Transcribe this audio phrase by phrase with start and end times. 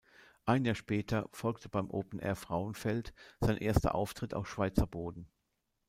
[0.45, 5.29] Ein Jahr später folgte beim Openair Frauenfeld sein erster Auftritt auf Schweizer Boden.